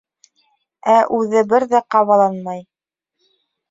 [0.95, 2.69] Ә үҙе бер ҙә ҡабаланмай.